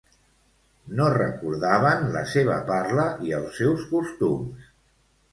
[0.99, 4.65] No recordaven la seva parla i els seus costums.